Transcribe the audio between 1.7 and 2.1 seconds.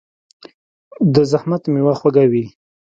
میوه